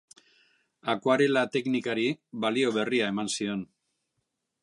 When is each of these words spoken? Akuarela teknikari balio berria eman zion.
Akuarela 0.93 1.43
teknikari 1.57 2.07
balio 2.45 2.73
berria 2.79 3.13
eman 3.13 3.33
zion. 3.35 3.65